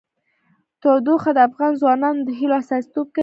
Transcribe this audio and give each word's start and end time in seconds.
تودوخه 0.81 1.31
د 1.35 1.39
افغان 1.47 1.71
ځوانانو 1.81 2.21
د 2.27 2.29
هیلو 2.39 2.55
استازیتوب 2.61 3.07
کوي. 3.15 3.19